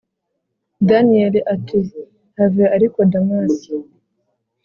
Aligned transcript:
daniel 0.89 1.33
ati: 1.53 1.79
have 2.37 2.63
ariko 2.75 2.97
damas, 3.11 3.57